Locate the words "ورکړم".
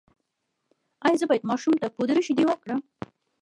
2.47-2.79